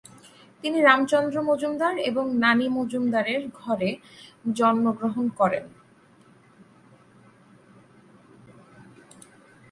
তিনি 0.63 0.77
রামচন্দ্র 0.81 1.35
মজুমদার 1.41 1.95
এবং 2.09 2.25
নানী 2.35 2.67
মজুমদারের 2.69 3.41
ঘরে 3.53 3.89
জন্মগ্রহণ 4.53 5.25
করেন। 5.39 5.65